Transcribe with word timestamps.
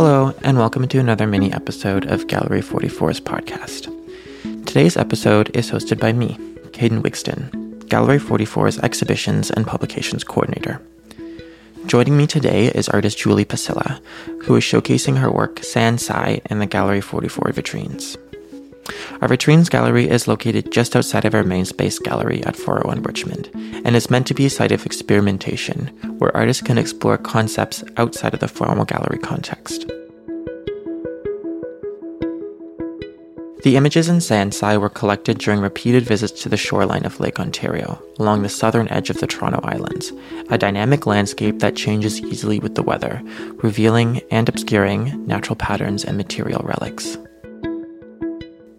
Hello, 0.00 0.32
and 0.42 0.56
welcome 0.56 0.86
to 0.86 1.00
another 1.00 1.26
mini 1.26 1.52
episode 1.52 2.06
of 2.06 2.28
Gallery 2.28 2.60
44's 2.60 3.18
podcast. 3.20 3.92
Today's 4.64 4.96
episode 4.96 5.50
is 5.56 5.72
hosted 5.72 5.98
by 5.98 6.12
me, 6.12 6.36
Caden 6.70 7.02
Wigston, 7.02 7.84
Gallery 7.88 8.20
44's 8.20 8.78
exhibitions 8.78 9.50
and 9.50 9.66
publications 9.66 10.22
coordinator. 10.22 10.80
Joining 11.86 12.16
me 12.16 12.28
today 12.28 12.66
is 12.66 12.88
artist 12.88 13.18
Julie 13.18 13.44
Pasila, 13.44 14.00
who 14.44 14.54
is 14.54 14.62
showcasing 14.62 15.18
her 15.18 15.32
work 15.32 15.64
San 15.64 15.98
Sai 15.98 16.42
in 16.48 16.60
the 16.60 16.66
Gallery 16.66 17.00
44 17.00 17.46
vitrines. 17.46 18.16
Our 19.20 19.28
Vitrines 19.28 19.68
Gallery 19.68 20.08
is 20.08 20.28
located 20.28 20.72
just 20.72 20.96
outside 20.96 21.24
of 21.24 21.34
our 21.34 21.44
main 21.44 21.64
space 21.64 21.98
gallery 21.98 22.42
at 22.44 22.56
401 22.56 23.02
Richmond 23.02 23.50
and 23.84 23.96
is 23.96 24.10
meant 24.10 24.26
to 24.28 24.34
be 24.34 24.46
a 24.46 24.50
site 24.50 24.72
of 24.72 24.86
experimentation 24.86 25.86
where 26.18 26.36
artists 26.36 26.62
can 26.62 26.78
explore 26.78 27.18
concepts 27.18 27.84
outside 27.96 28.34
of 28.34 28.40
the 28.40 28.48
formal 28.48 28.84
gallery 28.84 29.18
context. 29.18 29.90
The 33.68 33.76
images 33.76 34.08
in 34.08 34.22
San 34.22 34.50
Sai 34.50 34.78
were 34.78 34.88
collected 34.88 35.36
during 35.36 35.60
repeated 35.60 36.02
visits 36.02 36.40
to 36.40 36.48
the 36.48 36.56
shoreline 36.56 37.04
of 37.04 37.20
Lake 37.20 37.38
Ontario, 37.38 38.02
along 38.18 38.40
the 38.40 38.48
southern 38.48 38.88
edge 38.88 39.10
of 39.10 39.18
the 39.18 39.26
Toronto 39.26 39.60
Islands, 39.62 40.10
a 40.48 40.56
dynamic 40.56 41.04
landscape 41.04 41.58
that 41.58 41.76
changes 41.76 42.18
easily 42.22 42.60
with 42.60 42.76
the 42.76 42.82
weather, 42.82 43.20
revealing 43.56 44.22
and 44.30 44.48
obscuring 44.48 45.26
natural 45.26 45.54
patterns 45.54 46.02
and 46.02 46.16
material 46.16 46.62
relics. 46.64 47.18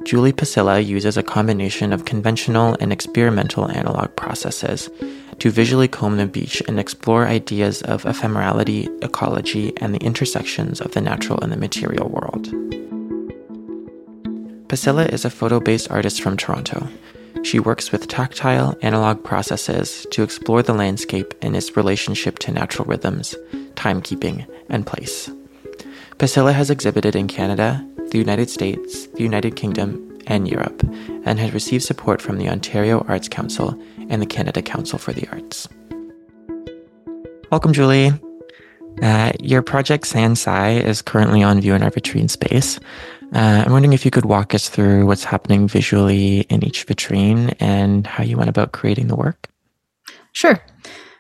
Julie 0.05 0.34
Pasila 0.34 0.84
uses 0.84 1.17
a 1.17 1.21
combination 1.21 1.93
of 1.93 2.05
conventional 2.05 2.76
and 2.79 2.91
experimental 2.91 3.70
analog 3.70 4.15
processes 4.15 4.90
to 5.37 5.51
visually 5.51 5.87
comb 5.87 6.17
the 6.17 6.26
beach 6.26 6.63
and 6.67 6.79
explore 6.79 7.27
ideas 7.27 7.84
of 7.84 8.05
ephemerality, 8.05 8.87
ecology, 9.04 9.71
and 9.77 9.93
the 9.93 10.04
intersections 10.04 10.82
of 10.82 10.93
the 10.93 11.01
natural 11.01 11.40
and 11.41 11.51
the 11.51 11.57
material 11.57 12.10
world. 12.10 12.51
Pasila 14.70 15.12
is 15.12 15.25
a 15.25 15.31
photo 15.31 15.59
based 15.59 15.89
artist 15.89 16.21
from 16.21 16.37
Toronto. 16.37 16.87
She 17.41 17.59
works 17.59 17.91
with 17.91 18.07
tactile, 18.07 18.77
analog 18.84 19.23
processes 19.23 20.05
to 20.11 20.21
explore 20.21 20.61
the 20.61 20.76
landscape 20.76 21.34
and 21.41 21.55
its 21.55 21.76
relationship 21.76 22.37
to 22.39 22.51
natural 22.51 22.85
rhythms, 22.85 23.34
timekeeping, 23.73 24.45
and 24.70 24.85
place. 24.85 25.27
Pasila 26.20 26.53
has 26.53 26.70
exhibited 26.70 27.15
in 27.15 27.27
Canada, 27.27 27.84
the 28.11 28.20
United 28.20 28.48
States, 28.51 29.07
the 29.07 29.23
United 29.23 29.55
Kingdom, 29.55 30.05
and 30.27 30.48
Europe, 30.48 30.83
and 31.26 31.39
has 31.39 31.51
received 31.51 31.83
support 31.83 32.21
from 32.21 32.37
the 32.37 32.48
Ontario 32.48 33.04
Arts 33.07 33.27
Council 33.27 33.70
and 34.09 34.21
the 34.21 34.27
Canada 34.27 34.61
Council 34.61 34.99
for 34.99 35.13
the 35.13 35.27
Arts. 35.31 35.67
Welcome, 37.51 37.73
Julie. 37.73 38.11
Uh, 39.01 39.31
your 39.39 39.63
project 39.63 40.05
San 40.05 40.35
Sai 40.35 40.71
is 40.71 41.01
currently 41.01 41.41
on 41.41 41.59
view 41.59 41.73
in 41.73 41.81
our 41.81 41.89
vitrine 41.89 42.29
space. 42.29 42.79
Uh, 43.34 43.63
I'm 43.66 43.72
wondering 43.72 43.94
if 43.94 44.05
you 44.05 44.12
could 44.12 44.26
walk 44.26 44.55
us 44.55 44.70
through 44.70 45.05
what's 45.05 45.24
happening 45.24 45.68
visually 45.68 46.41
in 46.41 46.63
each 46.63 46.88
vitrine 46.88 47.55
and 47.60 48.08
how 48.08 48.24
you 48.24 48.38
went 48.38 48.49
about 48.49 48.72
creating 48.72 49.08
the 49.08 49.16
work. 49.16 49.49
Sure. 50.32 50.60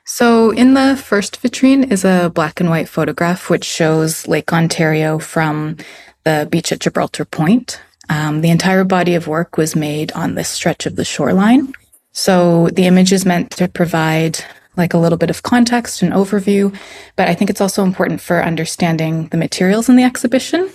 So, 0.05 0.49
in 0.49 0.73
the 0.73 0.95
first 0.95 1.41
vitrine 1.41 1.91
is 1.91 2.03
a 2.03 2.31
black 2.33 2.59
and 2.59 2.69
white 2.69 2.89
photograph 2.89 3.49
which 3.49 3.63
shows 3.63 4.27
Lake 4.27 4.51
Ontario 4.51 5.19
from 5.19 5.77
the 6.23 6.47
beach 6.49 6.71
at 6.71 6.79
Gibraltar 6.79 7.25
Point. 7.25 7.79
Um, 8.09 8.41
the 8.41 8.49
entire 8.49 8.83
body 8.83 9.13
of 9.13 9.27
work 9.27 9.55
was 9.55 9.75
made 9.75 10.11
on 10.13 10.33
this 10.33 10.49
stretch 10.49 10.87
of 10.87 10.95
the 10.95 11.05
shoreline. 11.05 11.73
So 12.11 12.69
the 12.69 12.85
image 12.85 13.13
is 13.13 13.23
meant 13.23 13.51
to 13.51 13.67
provide 13.67 14.43
like 14.75 14.95
a 14.95 14.97
little 14.97 15.17
bit 15.17 15.29
of 15.29 15.43
context 15.43 16.01
and 16.01 16.11
overview, 16.11 16.75
but 17.15 17.27
I 17.27 17.35
think 17.35 17.51
it's 17.51 17.61
also 17.61 17.83
important 17.83 18.19
for 18.21 18.41
understanding 18.41 19.27
the 19.27 19.37
materials 19.37 19.89
in 19.89 19.95
the 19.95 20.03
exhibition. 20.03 20.71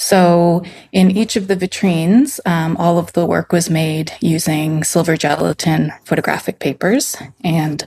So 0.00 0.62
in 0.92 1.10
each 1.10 1.34
of 1.34 1.48
the 1.48 1.56
vitrines, 1.56 2.38
um, 2.46 2.76
all 2.76 2.98
of 2.98 3.12
the 3.14 3.26
work 3.26 3.50
was 3.50 3.68
made 3.68 4.12
using 4.20 4.84
silver 4.84 5.16
gelatin 5.16 5.92
photographic 6.04 6.60
papers, 6.60 7.16
and 7.42 7.84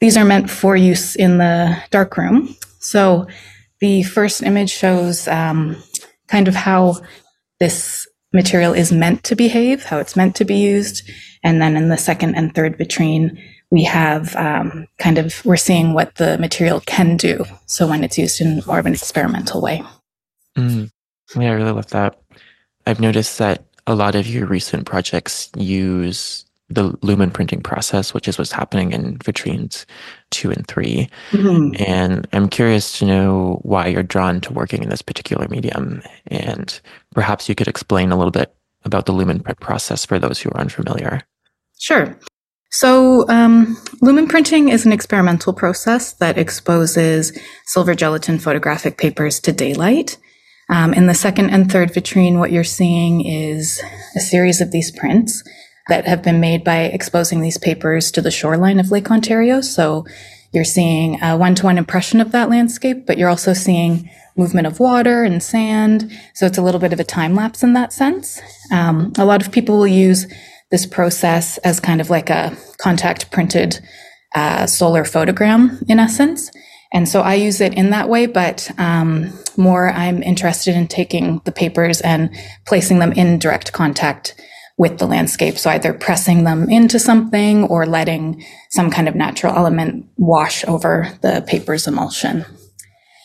these 0.00 0.16
are 0.16 0.24
meant 0.24 0.48
for 0.48 0.76
use 0.76 1.14
in 1.14 1.36
the 1.36 1.76
darkroom. 1.90 2.56
So 2.78 3.26
the 3.82 4.02
first 4.02 4.42
image 4.42 4.70
shows 4.70 5.28
um, 5.28 5.76
kind 6.26 6.48
of 6.48 6.54
how 6.54 7.02
this 7.60 8.08
material 8.32 8.72
is 8.72 8.90
meant 8.90 9.22
to 9.24 9.36
behave, 9.36 9.84
how 9.84 9.98
it's 9.98 10.16
meant 10.16 10.34
to 10.36 10.46
be 10.46 10.56
used. 10.56 11.02
And 11.44 11.60
then 11.60 11.76
in 11.76 11.90
the 11.90 11.98
second 11.98 12.34
and 12.34 12.54
third 12.54 12.78
vitrine, 12.78 13.38
we 13.70 13.84
have 13.84 14.34
um, 14.36 14.86
kind 14.98 15.18
of, 15.18 15.44
we're 15.44 15.56
seeing 15.56 15.92
what 15.92 16.14
the 16.14 16.38
material 16.38 16.80
can 16.80 17.18
do. 17.18 17.44
So 17.66 17.86
when 17.86 18.04
it's 18.04 18.16
used 18.16 18.40
in 18.40 18.62
more 18.66 18.78
of 18.78 18.86
an 18.86 18.94
experimental 18.94 19.60
way. 19.60 19.82
Mm. 20.56 20.90
Yeah, 21.36 21.50
I 21.50 21.54
really 21.54 21.72
love 21.72 21.88
that. 21.88 22.20
I've 22.86 23.00
noticed 23.00 23.38
that 23.38 23.64
a 23.86 23.94
lot 23.94 24.14
of 24.14 24.26
your 24.26 24.46
recent 24.46 24.86
projects 24.86 25.50
use 25.56 26.44
the 26.68 26.96
lumen 27.02 27.30
printing 27.30 27.60
process, 27.60 28.14
which 28.14 28.28
is 28.28 28.38
what's 28.38 28.52
happening 28.52 28.92
in 28.92 29.18
vitrines 29.18 29.84
two 30.30 30.50
and 30.50 30.66
3 30.66 31.08
mm-hmm. 31.30 31.82
And 31.82 32.26
I'm 32.32 32.48
curious 32.48 32.98
to 32.98 33.04
know 33.04 33.60
why 33.62 33.88
you're 33.88 34.02
drawn 34.02 34.40
to 34.42 34.52
working 34.52 34.82
in 34.82 34.88
this 34.88 35.02
particular 35.02 35.46
medium. 35.48 36.02
And 36.28 36.80
perhaps 37.14 37.48
you 37.48 37.54
could 37.54 37.68
explain 37.68 38.10
a 38.10 38.16
little 38.16 38.30
bit 38.30 38.54
about 38.84 39.06
the 39.06 39.12
lumen 39.12 39.40
print 39.40 39.60
process 39.60 40.04
for 40.04 40.18
those 40.18 40.40
who 40.40 40.50
are 40.50 40.60
unfamiliar. 40.60 41.22
Sure. 41.78 42.18
So, 42.70 43.28
um, 43.28 43.76
lumen 44.00 44.28
printing 44.28 44.70
is 44.70 44.86
an 44.86 44.92
experimental 44.92 45.52
process 45.52 46.14
that 46.14 46.38
exposes 46.38 47.38
silver 47.66 47.94
gelatin 47.94 48.38
photographic 48.38 48.96
papers 48.96 49.40
to 49.40 49.52
daylight. 49.52 50.16
Um, 50.68 50.94
in 50.94 51.06
the 51.06 51.14
second 51.14 51.50
and 51.50 51.70
third 51.70 51.92
vitrine, 51.92 52.38
what 52.38 52.52
you're 52.52 52.64
seeing 52.64 53.24
is 53.26 53.82
a 54.16 54.20
series 54.20 54.60
of 54.60 54.70
these 54.70 54.90
prints 54.90 55.42
that 55.88 56.06
have 56.06 56.22
been 56.22 56.40
made 56.40 56.64
by 56.64 56.84
exposing 56.84 57.40
these 57.40 57.58
papers 57.58 58.10
to 58.12 58.22
the 58.22 58.30
shoreline 58.30 58.80
of 58.80 58.90
Lake 58.90 59.10
Ontario. 59.10 59.60
So 59.60 60.06
you're 60.52 60.64
seeing 60.64 61.20
a 61.22 61.36
one 61.36 61.54
to 61.56 61.66
one 61.66 61.78
impression 61.78 62.20
of 62.20 62.32
that 62.32 62.50
landscape, 62.50 63.06
but 63.06 63.18
you're 63.18 63.28
also 63.28 63.52
seeing 63.52 64.08
movement 64.36 64.66
of 64.66 64.80
water 64.80 65.24
and 65.24 65.42
sand. 65.42 66.10
So 66.34 66.46
it's 66.46 66.58
a 66.58 66.62
little 66.62 66.80
bit 66.80 66.92
of 66.92 67.00
a 67.00 67.04
time 67.04 67.34
lapse 67.34 67.62
in 67.62 67.72
that 67.74 67.92
sense. 67.92 68.40
Um, 68.70 69.12
a 69.18 69.24
lot 69.24 69.44
of 69.44 69.52
people 69.52 69.78
will 69.78 69.86
use 69.86 70.26
this 70.70 70.86
process 70.86 71.58
as 71.58 71.80
kind 71.80 72.00
of 72.00 72.08
like 72.08 72.30
a 72.30 72.56
contact 72.78 73.30
printed 73.30 73.80
uh, 74.34 74.66
solar 74.66 75.04
photogram 75.04 75.82
in 75.88 75.98
essence. 75.98 76.50
And 76.92 77.08
so 77.08 77.20
I 77.20 77.34
use 77.34 77.60
it 77.60 77.74
in 77.74 77.90
that 77.90 78.08
way, 78.08 78.26
but 78.26 78.70
um, 78.78 79.32
more 79.56 79.90
I'm 79.90 80.22
interested 80.22 80.74
in 80.74 80.88
taking 80.88 81.40
the 81.44 81.52
papers 81.52 82.00
and 82.00 82.34
placing 82.66 82.98
them 82.98 83.12
in 83.12 83.38
direct 83.38 83.72
contact 83.72 84.34
with 84.78 84.98
the 84.98 85.06
landscape. 85.06 85.58
So 85.58 85.70
either 85.70 85.92
pressing 85.92 86.44
them 86.44 86.68
into 86.68 86.98
something 86.98 87.64
or 87.64 87.86
letting 87.86 88.44
some 88.70 88.90
kind 88.90 89.08
of 89.08 89.14
natural 89.14 89.54
element 89.54 90.06
wash 90.16 90.64
over 90.66 91.16
the 91.20 91.44
paper's 91.46 91.86
emulsion. 91.86 92.44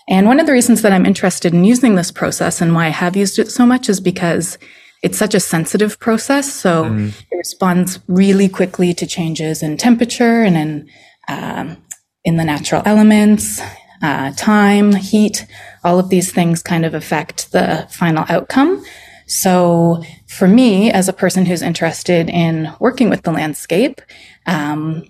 And 0.10 0.28
one 0.28 0.40
of 0.40 0.46
the 0.46 0.54
reasons 0.54 0.82
that 0.82 0.94
I'm 0.94 1.06
interested 1.06 1.54
in 1.54 1.66
using 1.66 1.96
this 1.96 2.12
process 2.12 2.62
and 2.62 2.74
why 2.74 2.86
I 2.86 2.90
have 2.90 3.16
used 3.16 3.40
it 3.40 3.50
so 3.50 3.66
much 3.66 3.90
is 3.90 4.00
because 4.00 4.58
it's 5.04 5.18
such 5.18 5.36
a 5.36 5.40
sensitive 5.40 6.00
process. 6.00 6.52
So 6.52 6.86
mm. 6.86 7.10
it 7.10 7.36
responds 7.36 8.00
really 8.08 8.50
quickly 8.50 8.94
to 8.94 9.06
changes 9.06 9.62
in 9.62 9.78
temperature 9.78 10.44
and 10.44 10.58
in, 10.58 10.90
um, 11.28 11.78
in 12.24 12.38
the 12.38 12.46
natural 12.46 12.82
elements, 12.86 13.62
uh, 14.02 14.32
time, 14.34 14.94
heat. 14.94 15.46
All 15.84 16.00
of 16.00 16.10
these 16.10 16.32
things 16.32 16.62
kind 16.62 16.86
of 16.86 16.94
affect 16.94 17.52
the 17.52 17.88
final 17.90 18.26
outcome. 18.30 18.84
So 19.28 20.04
for 20.28 20.48
me, 20.48 20.90
as 20.92 21.10
a 21.10 21.14
person 21.14 21.46
who's 21.46 21.62
interested 21.62 22.30
in 22.30 22.74
working 22.80 23.10
with 23.10 23.24
the 23.24 23.32
landscape, 23.32 24.02
um, 24.46 25.04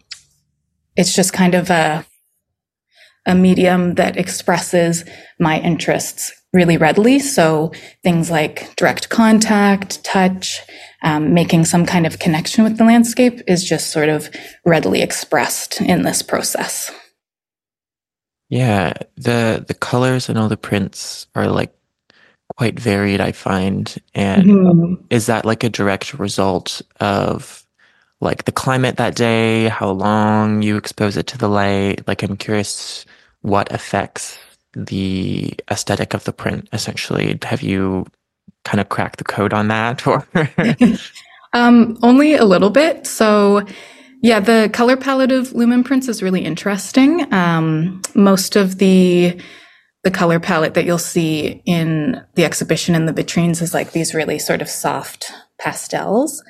it's 0.95 1.13
just 1.13 1.33
kind 1.33 1.53
of 1.53 1.69
a, 1.69 2.05
a 3.25 3.35
medium 3.35 3.95
that 3.95 4.17
expresses 4.17 5.05
my 5.39 5.59
interests 5.59 6.33
really 6.53 6.77
readily. 6.77 7.19
So 7.19 7.71
things 8.03 8.31
like 8.31 8.75
direct 8.75 9.09
contact, 9.09 10.03
touch, 10.03 10.61
um, 11.03 11.33
making 11.33 11.65
some 11.65 11.85
kind 11.85 12.07
of 12.07 12.17
connection 12.17 12.63
with 12.63 12.77
the 12.77 12.85
landscape 12.85 13.41
is 13.47 13.63
just 13.63 13.91
sort 13.91 14.09
of 14.09 14.29
readily 14.65 15.01
expressed 15.01 15.79
in 15.81 16.01
this 16.01 16.23
process. 16.23 16.91
Yeah, 18.49 18.93
the 19.15 19.65
the 19.67 19.73
colors 19.73 20.29
and 20.29 20.37
all 20.37 20.47
the 20.47 20.57
prints 20.57 21.27
are 21.35 21.47
like 21.47 21.73
quite 22.55 22.79
varied, 22.79 23.21
I 23.21 23.31
find. 23.31 23.93
And 24.15 24.43
mm-hmm. 24.45 24.93
is 25.09 25.25
that 25.25 25.45
like 25.45 25.63
a 25.63 25.69
direct 25.69 26.13
result 26.13 26.81
of 26.99 27.65
like 28.19 28.45
the 28.45 28.51
climate 28.51 28.97
that 28.97 29.15
day, 29.15 29.67
how 29.67 29.91
long 29.91 30.61
you 30.61 30.77
expose 30.77 31.17
it 31.17 31.27
to 31.27 31.37
the 31.37 31.49
light? 31.49 32.07
Like, 32.07 32.23
I'm 32.23 32.37
curious 32.37 33.05
what 33.41 33.71
affects 33.71 34.37
the 34.73 35.53
aesthetic 35.69 36.13
of 36.13 36.23
the 36.23 36.33
print 36.33 36.67
essentially. 36.73 37.37
Have 37.43 37.61
you 37.61 38.05
kind 38.65 38.81
of 38.81 38.89
cracked 38.89 39.17
the 39.17 39.23
code 39.23 39.53
on 39.53 39.67
that 39.67 40.07
or? 40.07 40.27
um, 41.53 41.97
only 42.01 42.33
a 42.33 42.45
little 42.45 42.69
bit. 42.69 43.05
So, 43.05 43.65
yeah, 44.21 44.39
the 44.39 44.69
color 44.73 44.97
palette 44.97 45.31
of 45.31 45.53
Lumen 45.53 45.83
prints 45.83 46.07
is 46.07 46.23
really 46.23 46.43
interesting. 46.43 47.31
Um, 47.33 48.01
most 48.15 48.55
of 48.55 48.77
the 48.77 49.39
the 50.03 50.11
color 50.11 50.39
palette 50.39 50.73
that 50.75 50.85
you'll 50.85 50.97
see 50.97 51.61
in 51.65 52.23
the 52.35 52.45
exhibition 52.45 52.95
in 52.95 53.07
the 53.07 53.13
vitrines 53.13 53.61
is 53.61 53.73
like 53.73 53.91
these 53.91 54.13
really 54.13 54.39
sort 54.39 54.61
of 54.61 54.69
soft 54.69 55.31
pastels. 55.59 56.41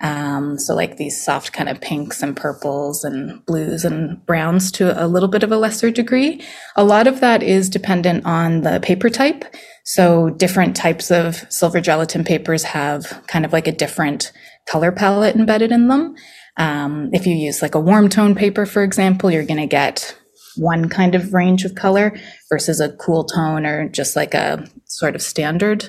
Um, 0.00 0.58
so 0.58 0.74
like 0.74 0.96
these 0.96 1.22
soft 1.24 1.52
kind 1.52 1.68
of 1.68 1.80
pinks 1.80 2.22
and 2.22 2.36
purples 2.36 3.04
and 3.04 3.44
blues 3.46 3.84
and 3.84 4.24
browns 4.26 4.72
to 4.72 5.02
a 5.02 5.06
little 5.06 5.28
bit 5.28 5.44
of 5.44 5.52
a 5.52 5.56
lesser 5.56 5.90
degree. 5.90 6.42
A 6.76 6.84
lot 6.84 7.06
of 7.06 7.20
that 7.20 7.42
is 7.42 7.70
dependent 7.70 8.26
on 8.26 8.62
the 8.62 8.80
paper 8.80 9.08
type. 9.08 9.44
So 9.84 10.30
different 10.30 10.74
types 10.74 11.10
of 11.10 11.36
silver 11.50 11.80
gelatin 11.80 12.24
papers 12.24 12.64
have 12.64 13.22
kind 13.28 13.44
of 13.44 13.52
like 13.52 13.68
a 13.68 13.72
different 13.72 14.32
color 14.66 14.90
palette 14.90 15.36
embedded 15.36 15.70
in 15.70 15.88
them. 15.88 16.16
Um, 16.56 17.10
if 17.12 17.26
you 17.26 17.34
use 17.34 17.62
like 17.62 17.74
a 17.74 17.80
warm 17.80 18.08
tone 18.08 18.34
paper, 18.34 18.66
for 18.66 18.82
example, 18.82 19.30
you're 19.30 19.44
going 19.44 19.60
to 19.60 19.66
get 19.66 20.16
one 20.56 20.88
kind 20.88 21.14
of 21.14 21.34
range 21.34 21.64
of 21.64 21.74
color 21.74 22.16
versus 22.48 22.80
a 22.80 22.92
cool 22.96 23.24
tone 23.24 23.66
or 23.66 23.88
just 23.88 24.14
like 24.14 24.34
a 24.34 24.64
sort 24.84 25.14
of 25.14 25.22
standard 25.22 25.88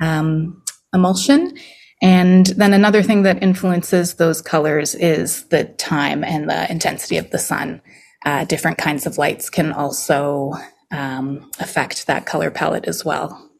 um, 0.00 0.62
emulsion. 0.94 1.56
And 2.00 2.46
then 2.46 2.72
another 2.72 3.02
thing 3.02 3.22
that 3.24 3.42
influences 3.42 4.14
those 4.14 4.40
colors 4.40 4.94
is 4.94 5.44
the 5.48 5.64
time 5.64 6.22
and 6.22 6.48
the 6.48 6.70
intensity 6.70 7.18
of 7.18 7.30
the 7.30 7.38
sun. 7.38 7.82
Uh, 8.24 8.44
different 8.44 8.78
kinds 8.78 9.06
of 9.06 9.18
lights 9.18 9.50
can 9.50 9.72
also 9.72 10.52
um, 10.90 11.50
affect 11.58 12.06
that 12.06 12.26
color 12.26 12.50
palette 12.50 12.86
as 12.86 13.04
well. 13.04 13.50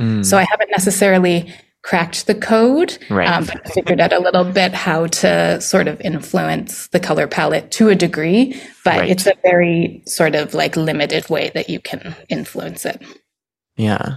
Mm. 0.00 0.24
So 0.24 0.38
I 0.38 0.46
haven't 0.50 0.70
necessarily 0.70 1.52
cracked 1.86 2.26
the 2.26 2.34
code, 2.34 2.98
right. 3.10 3.28
um, 3.28 3.44
but 3.44 3.72
figured 3.72 4.00
out 4.00 4.12
a 4.12 4.18
little 4.18 4.42
bit 4.42 4.74
how 4.74 5.06
to 5.06 5.60
sort 5.60 5.86
of 5.86 6.00
influence 6.00 6.88
the 6.88 6.98
color 6.98 7.28
palette 7.28 7.70
to 7.70 7.88
a 7.88 7.94
degree. 7.94 8.60
But 8.84 8.98
right. 8.98 9.10
it's 9.10 9.24
a 9.24 9.34
very 9.44 10.02
sort 10.04 10.34
of 10.34 10.52
like 10.52 10.76
limited 10.76 11.30
way 11.30 11.52
that 11.54 11.70
you 11.70 11.78
can 11.78 12.16
influence 12.28 12.84
it. 12.84 13.00
Yeah. 13.76 14.16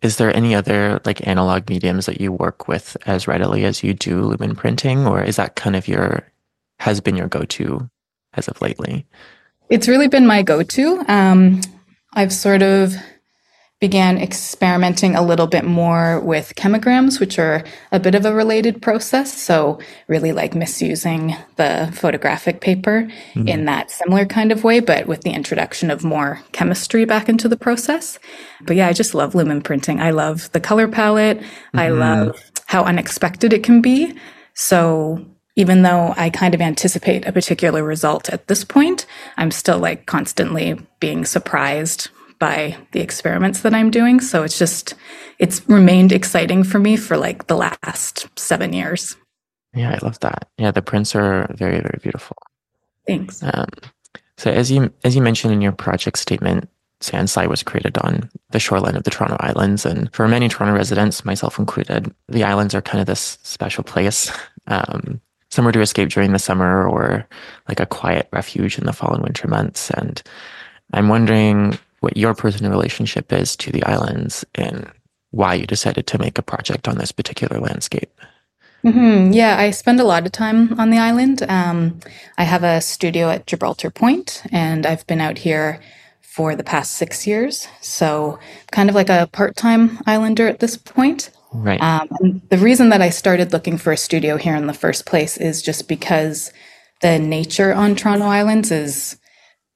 Is 0.00 0.16
there 0.16 0.34
any 0.34 0.54
other 0.54 0.98
like 1.04 1.26
analog 1.26 1.68
mediums 1.68 2.06
that 2.06 2.22
you 2.22 2.32
work 2.32 2.68
with 2.68 2.96
as 3.04 3.28
readily 3.28 3.66
as 3.66 3.84
you 3.84 3.92
do 3.92 4.22
lumen 4.22 4.56
printing, 4.56 5.06
or 5.06 5.22
is 5.22 5.36
that 5.36 5.56
kind 5.56 5.76
of 5.76 5.86
your 5.86 6.26
has 6.78 7.02
been 7.02 7.16
your 7.16 7.28
go-to 7.28 7.90
as 8.32 8.48
of 8.48 8.62
lately? 8.62 9.06
It's 9.68 9.88
really 9.88 10.08
been 10.08 10.26
my 10.26 10.42
go-to. 10.42 11.04
Um, 11.06 11.60
I've 12.14 12.32
sort 12.32 12.62
of 12.62 12.94
began 13.80 14.18
experimenting 14.18 15.16
a 15.16 15.22
little 15.22 15.46
bit 15.46 15.64
more 15.64 16.20
with 16.20 16.54
chemograms, 16.54 17.18
which 17.18 17.38
are 17.38 17.64
a 17.92 17.98
bit 17.98 18.14
of 18.14 18.26
a 18.26 18.34
related 18.34 18.82
process. 18.82 19.32
So 19.32 19.78
really 20.06 20.32
like 20.32 20.54
misusing 20.54 21.34
the 21.56 21.90
photographic 21.94 22.60
paper 22.60 23.08
mm-hmm. 23.32 23.48
in 23.48 23.64
that 23.64 23.90
similar 23.90 24.26
kind 24.26 24.52
of 24.52 24.64
way, 24.64 24.80
but 24.80 25.06
with 25.06 25.22
the 25.22 25.30
introduction 25.30 25.90
of 25.90 26.04
more 26.04 26.40
chemistry 26.52 27.06
back 27.06 27.30
into 27.30 27.48
the 27.48 27.56
process. 27.56 28.18
But 28.60 28.76
yeah, 28.76 28.86
I 28.86 28.92
just 28.92 29.14
love 29.14 29.34
lumen 29.34 29.62
printing. 29.62 29.98
I 29.98 30.10
love 30.10 30.52
the 30.52 30.60
color 30.60 30.86
palette. 30.86 31.38
Mm-hmm. 31.38 31.78
I 31.78 31.88
love 31.88 32.38
how 32.66 32.84
unexpected 32.84 33.54
it 33.54 33.64
can 33.64 33.80
be. 33.80 34.14
So 34.52 35.24
even 35.56 35.82
though 35.82 36.12
I 36.18 36.28
kind 36.28 36.54
of 36.54 36.60
anticipate 36.60 37.26
a 37.26 37.32
particular 37.32 37.82
result 37.82 38.28
at 38.28 38.46
this 38.46 38.62
point, 38.62 39.06
I'm 39.38 39.50
still 39.50 39.78
like 39.78 40.04
constantly 40.04 40.78
being 41.00 41.24
surprised 41.24 42.10
by 42.40 42.76
the 42.90 43.00
experiments 43.00 43.60
that 43.60 43.74
I'm 43.74 43.90
doing. 43.90 44.20
So 44.20 44.42
it's 44.42 44.58
just, 44.58 44.94
it's 45.38 45.66
remained 45.68 46.10
exciting 46.10 46.64
for 46.64 46.80
me 46.80 46.96
for 46.96 47.16
like 47.16 47.46
the 47.46 47.56
last 47.56 48.26
seven 48.36 48.72
years. 48.72 49.16
Yeah, 49.74 49.92
I 49.92 50.04
love 50.04 50.18
that. 50.20 50.48
Yeah, 50.58 50.72
the 50.72 50.82
prints 50.82 51.14
are 51.14 51.46
very, 51.54 51.80
very 51.80 52.00
beautiful. 52.02 52.36
Thanks. 53.06 53.42
Um, 53.42 53.68
so 54.36 54.50
as 54.50 54.70
you 54.70 54.92
as 55.04 55.14
you 55.14 55.22
mentioned 55.22 55.52
in 55.52 55.60
your 55.60 55.72
project 55.72 56.18
statement, 56.18 56.68
Sandslide 57.00 57.48
was 57.48 57.62
created 57.62 57.96
on 57.98 58.28
the 58.50 58.58
shoreline 58.58 58.96
of 58.96 59.04
the 59.04 59.10
Toronto 59.10 59.36
Islands, 59.40 59.86
and 59.86 60.12
for 60.12 60.26
many 60.26 60.48
Toronto 60.48 60.76
residents, 60.76 61.24
myself 61.24 61.58
included, 61.58 62.12
the 62.28 62.44
islands 62.44 62.74
are 62.74 62.82
kind 62.82 63.00
of 63.00 63.06
this 63.06 63.38
special 63.42 63.84
place, 63.84 64.30
um, 64.66 65.20
somewhere 65.50 65.72
to 65.72 65.80
escape 65.80 66.08
during 66.08 66.32
the 66.32 66.38
summer 66.38 66.88
or 66.88 67.26
like 67.68 67.80
a 67.80 67.86
quiet 67.86 68.28
refuge 68.32 68.78
in 68.78 68.86
the 68.86 68.92
fall 68.92 69.14
and 69.14 69.22
winter 69.22 69.46
months. 69.46 69.90
And 69.90 70.22
I'm 70.92 71.08
wondering 71.08 71.78
what 72.00 72.16
your 72.16 72.34
personal 72.34 72.70
relationship 72.70 73.32
is 73.32 73.56
to 73.56 73.70
the 73.70 73.82
islands 73.84 74.44
and 74.54 74.90
why 75.30 75.54
you 75.54 75.66
decided 75.66 76.06
to 76.08 76.18
make 76.18 76.38
a 76.38 76.42
project 76.42 76.88
on 76.88 76.98
this 76.98 77.12
particular 77.12 77.60
landscape. 77.60 78.10
Mm-hmm. 78.84 79.32
Yeah, 79.32 79.58
I 79.58 79.70
spend 79.70 80.00
a 80.00 80.04
lot 80.04 80.24
of 80.24 80.32
time 80.32 80.78
on 80.80 80.90
the 80.90 80.98
island. 80.98 81.42
Um, 81.48 82.00
I 82.38 82.44
have 82.44 82.64
a 82.64 82.80
studio 82.80 83.28
at 83.28 83.46
Gibraltar 83.46 83.90
Point, 83.90 84.42
and 84.50 84.86
I've 84.86 85.06
been 85.06 85.20
out 85.20 85.38
here 85.38 85.80
for 86.22 86.56
the 86.56 86.64
past 86.64 86.92
six 86.92 87.26
years. 87.26 87.68
So, 87.82 88.38
kind 88.72 88.88
of 88.88 88.94
like 88.94 89.10
a 89.10 89.28
part 89.32 89.56
time 89.56 89.98
islander 90.06 90.48
at 90.48 90.60
this 90.60 90.78
point. 90.78 91.30
Right. 91.52 91.80
Um, 91.82 92.40
the 92.48 92.58
reason 92.58 92.88
that 92.88 93.02
I 93.02 93.10
started 93.10 93.52
looking 93.52 93.76
for 93.76 93.92
a 93.92 93.96
studio 93.96 94.36
here 94.36 94.54
in 94.54 94.66
the 94.66 94.72
first 94.72 95.04
place 95.04 95.36
is 95.36 95.60
just 95.60 95.88
because 95.88 96.52
the 97.02 97.18
nature 97.18 97.74
on 97.74 97.96
Toronto 97.96 98.26
Islands 98.26 98.70
is 98.70 99.16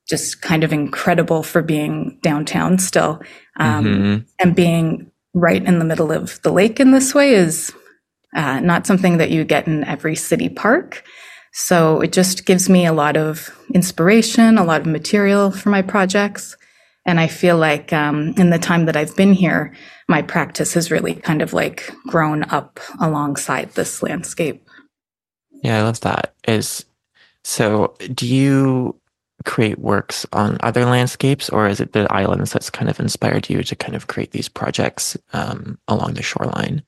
just 0.09 0.43
kind 0.43 0.65
of 0.65 0.73
incredible 0.73 1.43
for 1.43 1.63
being 1.63 2.19
downtown 2.23 2.79
still. 2.79 3.21
Um, 3.59 3.85
mm-hmm. 3.85 4.23
And 4.39 4.57
being 4.57 5.11
right 5.33 5.65
in 5.65 5.79
the 5.79 5.85
middle 5.85 6.13
of 6.13 6.41
the 6.43 6.53
lake 6.53 6.79
in 6.79 6.93
this 6.93 7.15
way 7.15 7.35
is 7.35 7.73
uh, 8.35 8.61
not 8.61 8.87
something 8.87 9.19
that 9.19 9.31
you 9.31 9.45
get 9.45 9.67
in 9.67 9.85
every 9.85 10.17
city 10.17 10.49
park. 10.49 11.05
So 11.53 12.01
it 12.01 12.13
just 12.13 12.47
gives 12.47 12.69
me 12.69 12.85
a 12.85 12.93
lot 12.93 13.17
of 13.17 13.57
inspiration, 13.73 14.59
a 14.59 14.65
lot 14.65 14.81
of 14.83 14.87
material 14.87 15.51
for 15.51 15.71
my 15.71 15.83
projects. 15.83 16.57
And 17.07 17.21
I 17.21 17.29
feel 17.29 17.57
like 17.57 17.93
um, 17.93 18.35
in 18.37 18.51
the 18.51 18.59
time 18.59 18.87
that 18.87 18.97
I've 18.97 19.15
been 19.17 19.33
here, 19.33 19.75
my 20.09 20.23
practice 20.23 20.75
has 20.75 20.91
really 20.91 21.15
kind 21.15 21.43
of 21.43 21.53
like 21.53 21.93
grown 22.07 22.43
up 22.45 22.81
alongside 23.01 23.71
this 23.73 24.03
landscape. 24.03 24.67
Yeah, 25.63 25.79
I 25.79 25.83
love 25.83 26.01
that. 26.01 26.35
Is 26.49 26.85
so 27.45 27.95
do 28.15 28.27
you 28.27 28.99
create 29.45 29.79
works 29.79 30.27
on 30.33 30.59
other 30.61 30.85
landscapes, 30.85 31.49
or 31.51 31.69
is 31.69 31.81
it 31.81 31.93
the 31.93 32.13
islands 32.13 32.53
that's 32.53 32.71
kind 32.71 32.89
of 32.89 32.99
inspired 33.01 33.49
you 33.49 33.63
to 33.63 33.77
kind 33.77 33.95
of 33.95 34.07
create 34.07 34.33
these 34.33 34.49
projects 34.49 35.17
um, 35.33 35.79
along 35.89 36.15
the 36.15 36.23
shoreline? 36.23 36.83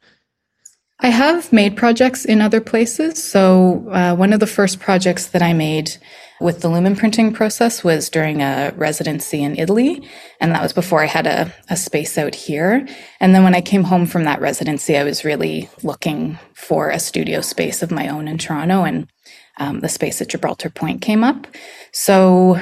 I 1.01 1.09
have 1.09 1.53
made 1.53 1.77
projects 1.77 2.25
in 2.25 2.41
other 2.41 2.61
places. 2.61 3.23
So, 3.23 3.87
uh, 3.91 4.17
one 4.17 4.33
of 4.33 4.41
the 4.41 4.47
first 4.47 4.81
projects 4.81 5.27
that 5.27 5.43
I 5.43 5.53
made 5.53 5.97
with 6.41 6.61
the 6.61 6.69
lumen 6.69 6.97
printing 6.97 7.33
process 7.33 7.85
was 7.85 8.11
during 8.11 8.43
a 8.43 8.73
residency 8.77 9.43
in 9.43 9.59
Italy. 9.59 10.07
And 10.41 10.53
that 10.53 10.63
was 10.63 10.73
before 10.73 11.03
I 11.03 11.07
had 11.07 11.27
a, 11.27 11.53
a 11.69 11.77
space 11.77 12.19
out 12.19 12.35
here. 12.35 12.87
And 13.21 13.35
then 13.35 13.45
when 13.45 13.55
I 13.55 13.61
came 13.61 13.85
home 13.85 14.07
from 14.07 14.25
that 14.25 14.41
residency, 14.41 14.97
I 14.97 15.05
was 15.05 15.25
really 15.25 15.71
looking 15.83 16.39
for 16.55 16.91
a 16.91 16.99
studio 16.99 17.41
space 17.41 17.83
of 17.83 17.91
my 17.91 18.09
own 18.09 18.29
in 18.29 18.39
Toronto. 18.39 18.85
And 18.85 19.11
um, 19.59 19.81
the 19.81 19.89
space 19.89 20.21
at 20.21 20.29
Gibraltar 20.29 20.71
Point 20.71 21.03
came 21.03 21.25
up. 21.25 21.47
So, 21.93 22.61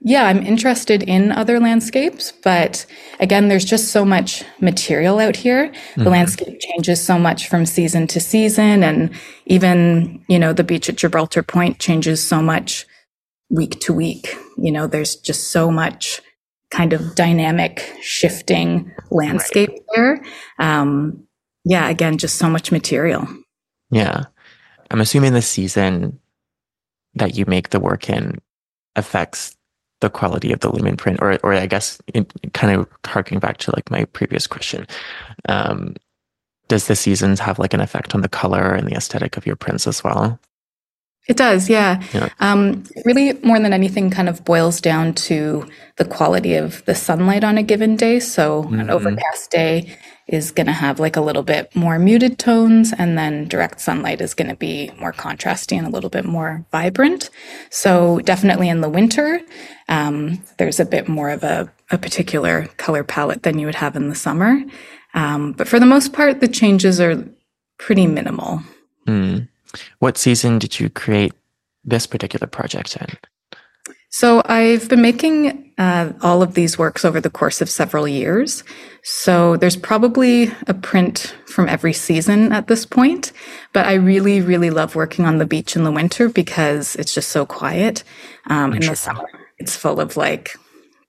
yeah, 0.00 0.24
I'm 0.24 0.42
interested 0.42 1.02
in 1.02 1.32
other 1.32 1.58
landscapes, 1.58 2.32
but 2.44 2.86
again, 3.18 3.48
there's 3.48 3.64
just 3.64 3.88
so 3.90 4.04
much 4.04 4.44
material 4.60 5.18
out 5.18 5.36
here. 5.36 5.68
Mm-hmm. 5.68 6.04
The 6.04 6.10
landscape 6.10 6.60
changes 6.60 7.02
so 7.02 7.18
much 7.18 7.48
from 7.48 7.66
season 7.66 8.06
to 8.08 8.20
season. 8.20 8.82
And 8.82 9.10
even, 9.46 10.24
you 10.28 10.38
know, 10.38 10.52
the 10.52 10.64
beach 10.64 10.88
at 10.88 10.96
Gibraltar 10.96 11.42
Point 11.42 11.78
changes 11.78 12.22
so 12.22 12.42
much 12.42 12.86
week 13.50 13.80
to 13.80 13.92
week. 13.92 14.36
You 14.58 14.70
know, 14.70 14.86
there's 14.86 15.16
just 15.16 15.50
so 15.50 15.70
much 15.70 16.20
kind 16.70 16.92
of 16.92 17.14
dynamic 17.14 17.92
shifting 18.00 18.92
landscape 19.10 19.70
right. 19.70 19.80
there. 19.94 20.24
Um, 20.58 21.26
yeah, 21.64 21.88
again, 21.88 22.18
just 22.18 22.36
so 22.36 22.48
much 22.48 22.70
material. 22.70 23.26
Yeah. 23.90 24.24
I'm 24.90 25.00
assuming 25.00 25.32
the 25.32 25.42
season 25.42 26.20
that 27.16 27.36
you 27.36 27.44
make 27.46 27.70
the 27.70 27.80
work 27.80 28.08
in 28.08 28.38
affects 28.94 29.56
the 30.00 30.10
quality 30.10 30.52
of 30.52 30.60
the 30.60 30.70
lumen 30.70 30.96
print 30.96 31.18
or 31.20 31.38
or 31.42 31.54
I 31.54 31.66
guess 31.66 31.98
in, 32.14 32.26
kind 32.52 32.78
of 32.78 32.88
harking 33.04 33.38
back 33.38 33.58
to 33.58 33.72
like 33.74 33.90
my 33.90 34.04
previous 34.06 34.46
question 34.46 34.86
um, 35.48 35.96
does 36.68 36.86
the 36.86 36.96
seasons 36.96 37.40
have 37.40 37.58
like 37.58 37.74
an 37.74 37.80
effect 37.80 38.14
on 38.14 38.20
the 38.20 38.28
color 38.28 38.74
and 38.74 38.86
the 38.86 38.94
aesthetic 38.94 39.36
of 39.36 39.46
your 39.46 39.56
prints 39.56 39.86
as 39.86 40.04
well 40.04 40.38
it 41.28 41.36
does 41.36 41.68
yeah, 41.68 42.02
yeah. 42.12 42.28
Um, 42.40 42.84
really 43.04 43.34
more 43.42 43.58
than 43.58 43.72
anything 43.72 44.10
kind 44.10 44.28
of 44.28 44.44
boils 44.44 44.80
down 44.80 45.14
to 45.14 45.68
the 45.96 46.04
quality 46.04 46.54
of 46.54 46.84
the 46.84 46.94
sunlight 46.94 47.44
on 47.44 47.58
a 47.58 47.62
given 47.62 47.96
day 47.96 48.20
so 48.20 48.64
mm-hmm. 48.64 48.80
an 48.80 48.90
overcast 48.90 49.50
day 49.50 49.96
is 50.28 50.50
going 50.50 50.66
to 50.66 50.72
have 50.72 50.98
like 50.98 51.16
a 51.16 51.20
little 51.20 51.42
bit 51.42 51.74
more 51.76 51.98
muted 51.98 52.38
tones 52.38 52.92
and 52.96 53.16
then 53.16 53.46
direct 53.46 53.80
sunlight 53.80 54.20
is 54.20 54.34
going 54.34 54.48
to 54.48 54.56
be 54.56 54.90
more 54.98 55.12
contrasty 55.12 55.78
and 55.78 55.86
a 55.86 55.90
little 55.90 56.10
bit 56.10 56.24
more 56.24 56.66
vibrant. 56.72 57.30
So 57.70 58.18
definitely 58.20 58.68
in 58.68 58.80
the 58.80 58.88
winter, 58.88 59.40
um, 59.88 60.42
there's 60.58 60.80
a 60.80 60.84
bit 60.84 61.06
more 61.06 61.30
of 61.30 61.44
a, 61.44 61.72
a, 61.92 61.98
particular 61.98 62.66
color 62.76 63.04
palette 63.04 63.44
than 63.44 63.60
you 63.60 63.66
would 63.66 63.76
have 63.76 63.94
in 63.94 64.08
the 64.08 64.16
summer. 64.16 64.60
Um, 65.14 65.52
but 65.52 65.68
for 65.68 65.78
the 65.78 65.86
most 65.86 66.12
part, 66.12 66.40
the 66.40 66.48
changes 66.48 67.00
are 67.00 67.24
pretty 67.78 68.08
minimal. 68.08 68.62
Mm. 69.06 69.48
What 69.98 70.16
season 70.18 70.58
did 70.58 70.78
you 70.78 70.88
create 70.90 71.32
this 71.84 72.06
particular 72.06 72.46
project 72.46 72.96
in? 72.96 73.06
So 74.10 74.40
I've 74.46 74.88
been 74.88 75.02
making 75.02 75.74
uh, 75.78 76.12
all 76.22 76.42
of 76.42 76.54
these 76.54 76.78
works 76.78 77.04
over 77.04 77.20
the 77.20 77.28
course 77.28 77.60
of 77.60 77.68
several 77.68 78.08
years. 78.08 78.64
So 79.02 79.56
there's 79.56 79.76
probably 79.76 80.50
a 80.66 80.74
print 80.74 81.36
from 81.46 81.68
every 81.68 81.92
season 81.92 82.52
at 82.52 82.66
this 82.66 82.86
point. 82.86 83.32
But 83.72 83.86
I 83.86 83.94
really, 83.94 84.40
really 84.40 84.70
love 84.70 84.94
working 84.94 85.26
on 85.26 85.38
the 85.38 85.46
beach 85.46 85.76
in 85.76 85.84
the 85.84 85.92
winter 85.92 86.28
because 86.28 86.96
it's 86.96 87.12
just 87.12 87.28
so 87.28 87.44
quiet. 87.44 88.04
Um, 88.46 88.72
in 88.72 88.80
the 88.80 88.96
summer, 88.96 89.28
it's 89.58 89.76
full 89.76 90.00
of 90.00 90.16
like 90.16 90.56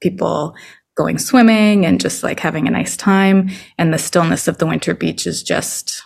people 0.01 0.53
going 0.97 1.17
swimming 1.17 1.85
and 1.85 2.01
just 2.01 2.23
like 2.23 2.39
having 2.39 2.67
a 2.67 2.71
nice 2.71 2.97
time. 2.97 3.49
And 3.77 3.93
the 3.93 3.99
stillness 3.99 4.47
of 4.47 4.57
the 4.57 4.65
winter 4.65 4.93
beach 4.93 5.25
is 5.27 5.43
just 5.43 6.03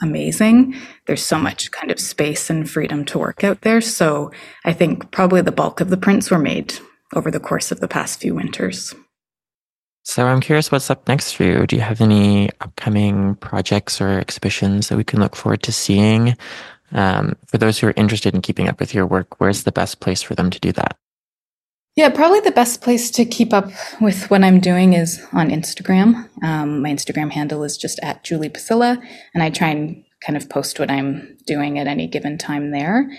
amazing. 0.00 0.76
There's 1.06 1.24
so 1.24 1.38
much 1.38 1.70
kind 1.70 1.90
of 1.90 2.00
space 2.00 2.50
and 2.50 2.68
freedom 2.68 3.04
to 3.06 3.18
work 3.18 3.44
out 3.44 3.62
there. 3.62 3.80
So 3.80 4.30
I 4.64 4.72
think 4.72 5.10
probably 5.10 5.40
the 5.42 5.52
bulk 5.52 5.80
of 5.80 5.90
the 5.90 5.96
prints 5.96 6.30
were 6.30 6.38
made 6.38 6.74
over 7.14 7.30
the 7.30 7.40
course 7.40 7.72
of 7.72 7.80
the 7.80 7.88
past 7.88 8.20
few 8.20 8.34
winters. 8.34 8.94
So 10.04 10.26
I'm 10.26 10.40
curious 10.40 10.72
what's 10.72 10.90
up 10.90 11.06
next 11.06 11.32
for 11.32 11.44
you. 11.44 11.66
Do 11.66 11.76
you 11.76 11.82
have 11.82 12.00
any 12.00 12.48
upcoming 12.60 13.34
projects 13.36 14.00
or 14.00 14.18
exhibitions 14.18 14.88
that 14.88 14.96
we 14.96 15.04
can 15.04 15.20
look 15.20 15.36
forward 15.36 15.62
to 15.64 15.72
seeing? 15.72 16.34
Um, 16.92 17.36
for 17.46 17.58
those 17.58 17.78
who 17.78 17.88
are 17.88 17.94
interested 17.96 18.34
in 18.34 18.40
keeping 18.40 18.68
up 18.68 18.80
with 18.80 18.94
your 18.94 19.06
work, 19.06 19.38
where's 19.38 19.64
the 19.64 19.72
best 19.72 20.00
place 20.00 20.22
for 20.22 20.34
them 20.34 20.48
to 20.48 20.60
do 20.60 20.72
that? 20.72 20.96
Yeah, 21.98 22.10
probably 22.10 22.38
the 22.38 22.52
best 22.52 22.80
place 22.80 23.10
to 23.10 23.24
keep 23.24 23.52
up 23.52 23.72
with 24.00 24.30
what 24.30 24.44
I'm 24.44 24.60
doing 24.60 24.92
is 24.92 25.20
on 25.32 25.50
Instagram. 25.50 26.28
Um, 26.44 26.80
my 26.80 26.90
Instagram 26.90 27.32
handle 27.32 27.64
is 27.64 27.76
just 27.76 27.98
at 28.04 28.22
Julie 28.22 28.50
Pasila, 28.50 29.02
and 29.34 29.42
I 29.42 29.50
try 29.50 29.70
and 29.70 30.04
kind 30.24 30.36
of 30.36 30.48
post 30.48 30.78
what 30.78 30.92
I'm 30.92 31.36
doing 31.44 31.76
at 31.76 31.88
any 31.88 32.06
given 32.06 32.38
time 32.38 32.70
there. 32.70 33.10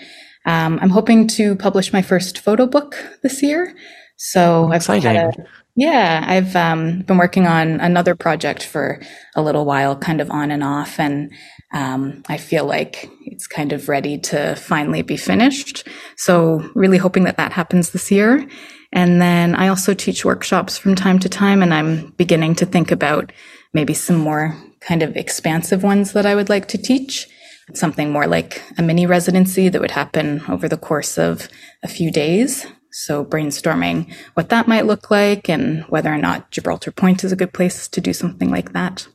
Um, 0.46 0.78
I'm 0.80 0.88
hoping 0.88 1.26
to 1.26 1.56
publish 1.56 1.92
my 1.92 2.00
first 2.00 2.38
photo 2.38 2.66
book 2.66 2.96
this 3.22 3.42
year. 3.42 3.76
So 4.16 4.72
Exciting. 4.72 5.14
I've 5.14 5.34
a, 5.38 5.44
yeah, 5.80 6.22
I've 6.26 6.54
um, 6.56 7.00
been 7.00 7.16
working 7.16 7.46
on 7.46 7.80
another 7.80 8.14
project 8.14 8.62
for 8.62 9.00
a 9.34 9.40
little 9.40 9.64
while, 9.64 9.96
kind 9.96 10.20
of 10.20 10.30
on 10.30 10.50
and 10.50 10.62
off, 10.62 11.00
and 11.00 11.32
um, 11.72 12.22
I 12.28 12.36
feel 12.36 12.66
like 12.66 13.10
it's 13.22 13.46
kind 13.46 13.72
of 13.72 13.88
ready 13.88 14.18
to 14.18 14.56
finally 14.56 15.00
be 15.00 15.16
finished. 15.16 15.88
So 16.16 16.70
really 16.74 16.98
hoping 16.98 17.24
that 17.24 17.38
that 17.38 17.52
happens 17.52 17.90
this 17.90 18.10
year. 18.10 18.46
And 18.92 19.22
then 19.22 19.54
I 19.54 19.68
also 19.68 19.94
teach 19.94 20.22
workshops 20.22 20.76
from 20.76 20.96
time 20.96 21.18
to 21.20 21.30
time, 21.30 21.62
and 21.62 21.72
I'm 21.72 22.10
beginning 22.18 22.56
to 22.56 22.66
think 22.66 22.90
about 22.90 23.32
maybe 23.72 23.94
some 23.94 24.16
more 24.16 24.54
kind 24.80 25.02
of 25.02 25.16
expansive 25.16 25.82
ones 25.82 26.12
that 26.12 26.26
I 26.26 26.34
would 26.34 26.50
like 26.50 26.68
to 26.68 26.78
teach. 26.78 27.26
Something 27.72 28.12
more 28.12 28.26
like 28.26 28.62
a 28.76 28.82
mini 28.82 29.06
residency 29.06 29.70
that 29.70 29.80
would 29.80 29.92
happen 29.92 30.42
over 30.46 30.68
the 30.68 30.76
course 30.76 31.16
of 31.16 31.48
a 31.82 31.88
few 31.88 32.10
days. 32.10 32.66
So 32.92 33.24
brainstorming 33.24 34.12
what 34.34 34.48
that 34.48 34.66
might 34.68 34.86
look 34.86 35.10
like 35.10 35.48
and 35.48 35.84
whether 35.84 36.12
or 36.12 36.18
not 36.18 36.50
Gibraltar 36.50 36.90
Point 36.90 37.24
is 37.24 37.32
a 37.32 37.36
good 37.36 37.52
place 37.52 37.88
to 37.88 38.00
do 38.00 38.12
something 38.12 38.50
like 38.50 38.72
that. 38.72 39.06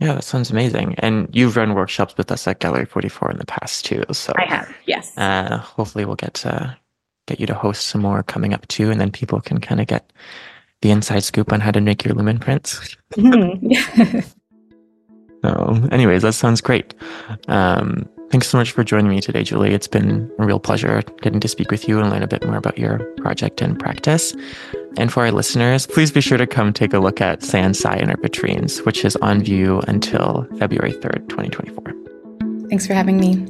Yeah, 0.00 0.14
that 0.14 0.24
sounds 0.24 0.50
amazing. 0.50 0.96
And 0.98 1.28
you've 1.32 1.56
run 1.56 1.74
workshops 1.74 2.16
with 2.16 2.30
us 2.30 2.46
at 2.46 2.58
Gallery 2.58 2.84
44 2.84 3.30
in 3.30 3.38
the 3.38 3.46
past 3.46 3.84
too. 3.84 4.04
So 4.12 4.32
I 4.36 4.44
have, 4.44 4.74
yes. 4.86 5.16
Uh, 5.16 5.58
hopefully 5.58 6.04
we'll 6.04 6.16
get 6.16 6.34
to 6.34 6.76
get 7.26 7.40
you 7.40 7.46
to 7.46 7.54
host 7.54 7.86
some 7.86 8.02
more 8.02 8.22
coming 8.22 8.52
up 8.52 8.66
too, 8.68 8.90
and 8.90 9.00
then 9.00 9.10
people 9.10 9.40
can 9.40 9.60
kind 9.60 9.80
of 9.80 9.86
get 9.86 10.12
the 10.82 10.90
inside 10.90 11.24
scoop 11.24 11.52
on 11.52 11.60
how 11.60 11.70
to 11.70 11.80
make 11.80 12.04
your 12.04 12.14
lumen 12.14 12.38
prints. 12.38 12.96
Mm-hmm. 13.14 14.20
so, 15.42 15.88
anyways, 15.90 16.22
that 16.22 16.34
sounds 16.34 16.60
great. 16.60 16.92
Um, 17.48 18.08
thanks 18.30 18.48
so 18.48 18.58
much 18.58 18.72
for 18.72 18.84
joining 18.84 19.08
me 19.08 19.20
today, 19.20 19.42
Julie. 19.42 19.72
It's 19.72 19.88
been 19.88 20.30
a 20.38 20.46
real 20.46 20.60
pleasure 20.60 21.02
getting 21.22 21.40
to 21.40 21.48
speak 21.48 21.70
with 21.70 21.88
you 21.88 21.98
and 22.00 22.10
learn 22.10 22.22
a 22.22 22.26
bit 22.26 22.44
more 22.44 22.56
about 22.56 22.78
your 22.78 22.98
project 23.18 23.60
and 23.60 23.78
practice. 23.78 24.34
And 24.96 25.12
for 25.12 25.24
our 25.24 25.32
listeners, 25.32 25.86
please 25.86 26.12
be 26.12 26.20
sure 26.20 26.38
to 26.38 26.46
come 26.46 26.72
take 26.72 26.92
a 26.92 26.98
look 26.98 27.20
at 27.20 27.42
Sans 27.42 27.78
Sai 27.78 27.96
in 27.96 28.10
our 28.10 28.16
vitrines, 28.16 28.84
which 28.84 29.04
is 29.04 29.16
on 29.16 29.42
view 29.42 29.80
until 29.88 30.46
February 30.58 30.92
3rd, 30.92 31.28
2024. 31.28 32.68
Thanks 32.68 32.86
for 32.86 32.94
having 32.94 33.18
me. 33.18 33.46